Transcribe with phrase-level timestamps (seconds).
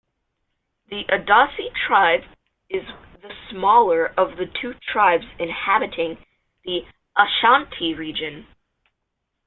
[0.89, 2.21] The Adansi tribe
[2.71, 2.81] is
[3.21, 6.17] the smaller of the two tribes inhabiting
[6.65, 8.47] the Ashanti Region.